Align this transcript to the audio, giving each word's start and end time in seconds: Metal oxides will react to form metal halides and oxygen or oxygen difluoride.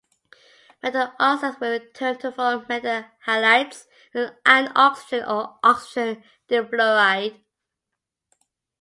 Metal 0.81 1.13
oxides 1.19 1.59
will 1.59 1.77
react 1.79 2.21
to 2.21 2.31
form 2.31 2.65
metal 2.67 3.05
halides 3.27 3.85
and 4.47 4.71
oxygen 4.75 5.23
or 5.29 5.59
oxygen 5.63 6.23
difluoride. 6.49 7.43